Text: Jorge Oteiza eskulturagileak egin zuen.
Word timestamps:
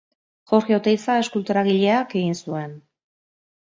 Jorge 0.51 0.77
Oteiza 0.77 1.19
eskulturagileak 1.25 2.19
egin 2.25 2.37
zuen. 2.45 2.79